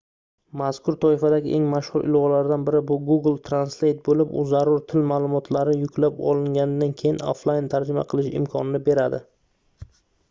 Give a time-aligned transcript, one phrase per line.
[0.59, 6.25] mazkur toifadagi eng mashhur ilovalardan biri bu google translate boʻlib u zarur til maʼlumotlari yuklab
[6.33, 9.25] olinganidan keyin oflayn tarjima qilish imkonini beradi